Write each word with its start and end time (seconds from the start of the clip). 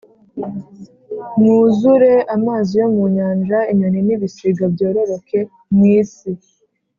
mwuzure 1.37 2.13
amazi 2.35 2.71
yo 2.81 2.87
mu 2.95 3.03
nyanja, 3.15 3.59
inyoni 3.71 3.99
n’ibisiga 4.07 4.63
byororoke 4.73 5.39
mu 5.75 5.83
isi.” 5.99 6.31